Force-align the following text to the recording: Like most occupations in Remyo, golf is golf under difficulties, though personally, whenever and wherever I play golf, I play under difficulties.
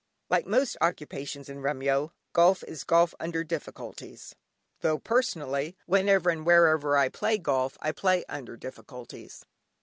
Like 0.31 0.47
most 0.47 0.77
occupations 0.81 1.47
in 1.47 1.61
Remyo, 1.61 2.09
golf 2.33 2.63
is 2.63 2.83
golf 2.83 3.13
under 3.19 3.43
difficulties, 3.43 4.33
though 4.79 4.97
personally, 4.97 5.77
whenever 5.85 6.31
and 6.31 6.43
wherever 6.43 6.97
I 6.97 7.07
play 7.07 7.37
golf, 7.37 7.77
I 7.83 7.91
play 7.91 8.25
under 8.27 8.57
difficulties. 8.57 9.45